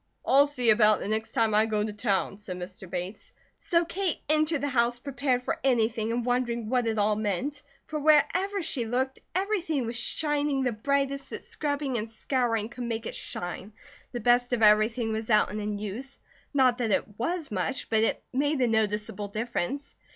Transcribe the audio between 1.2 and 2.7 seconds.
time I go to town," said